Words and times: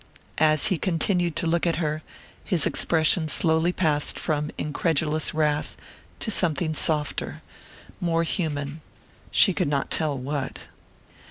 As 0.39 0.69
he 0.69 0.79
continued 0.79 1.35
to 1.35 1.45
look 1.45 1.67
at 1.67 1.75
her, 1.75 2.01
his 2.43 2.65
expression 2.65 3.27
slowly 3.27 3.71
passed 3.71 4.17
from 4.17 4.49
incredulous 4.57 5.31
wrath 5.35 5.77
to 6.21 6.31
something 6.31 6.73
softer 6.73 7.43
more 7.99 8.23
human 8.23 8.81
she 9.29 9.53
could 9.53 9.67
not 9.69 9.91
tell 9.91 10.17
what.... 10.17 10.65